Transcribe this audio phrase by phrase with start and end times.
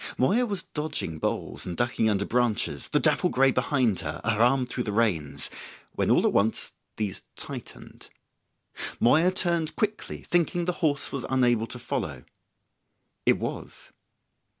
[0.17, 4.65] Moya was dodging boles and ducking under branches, the dapple grey behind her, her arm
[4.65, 5.51] through the reins,
[5.93, 8.09] when all at once these tightened.
[8.99, 12.23] Moya turned quickly, thinking the horse was unable to follow.
[13.27, 13.91] It was.